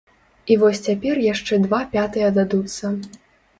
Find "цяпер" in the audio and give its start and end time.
0.87-1.19